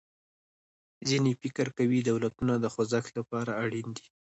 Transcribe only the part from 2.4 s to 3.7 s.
د خوځښت له پاره